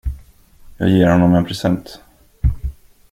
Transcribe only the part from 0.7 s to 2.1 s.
Jag ger honom en present.